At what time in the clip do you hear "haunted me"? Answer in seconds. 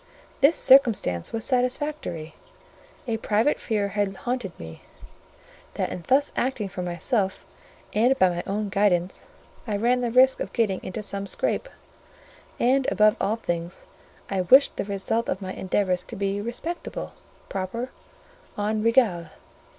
4.15-4.81